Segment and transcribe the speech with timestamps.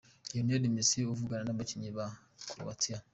[0.31, 2.05] Lionel Messi avugana n'abakinnyi ba
[2.49, 2.97] Croatia.